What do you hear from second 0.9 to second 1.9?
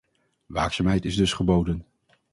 is dus geboden.